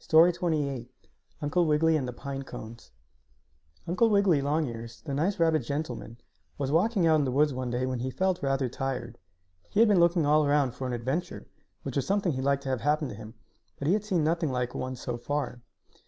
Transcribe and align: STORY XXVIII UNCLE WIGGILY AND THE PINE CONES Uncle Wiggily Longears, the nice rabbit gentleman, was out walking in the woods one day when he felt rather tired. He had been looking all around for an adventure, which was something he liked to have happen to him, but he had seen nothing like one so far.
STORY 0.00 0.30
XXVIII 0.30 0.88
UNCLE 1.40 1.64
WIGGILY 1.64 1.96
AND 1.96 2.08
THE 2.08 2.12
PINE 2.12 2.42
CONES 2.42 2.90
Uncle 3.86 4.10
Wiggily 4.10 4.40
Longears, 4.42 5.02
the 5.02 5.14
nice 5.14 5.38
rabbit 5.38 5.60
gentleman, 5.60 6.16
was 6.58 6.70
out 6.70 6.74
walking 6.74 7.04
in 7.04 7.24
the 7.24 7.30
woods 7.30 7.54
one 7.54 7.70
day 7.70 7.86
when 7.86 8.00
he 8.00 8.10
felt 8.10 8.42
rather 8.42 8.68
tired. 8.68 9.18
He 9.70 9.78
had 9.78 9.88
been 9.88 10.00
looking 10.00 10.26
all 10.26 10.44
around 10.44 10.72
for 10.72 10.88
an 10.88 10.92
adventure, 10.92 11.46
which 11.84 11.94
was 11.94 12.08
something 12.08 12.32
he 12.32 12.42
liked 12.42 12.64
to 12.64 12.70
have 12.70 12.80
happen 12.80 13.08
to 13.10 13.14
him, 13.14 13.34
but 13.78 13.86
he 13.86 13.92
had 13.94 14.02
seen 14.04 14.24
nothing 14.24 14.50
like 14.50 14.74
one 14.74 14.96
so 14.96 15.16
far. 15.16 15.60